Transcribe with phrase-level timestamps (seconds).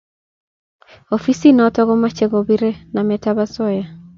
[1.17, 3.85] Ofisit notok ko mache ko parie namet ab asoya